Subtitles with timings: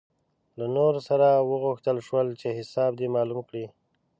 [0.57, 3.65] له نورو هم وغوښتل شول چې حساب دې معلوم کړي.